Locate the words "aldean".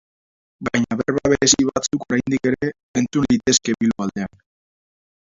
4.07-4.33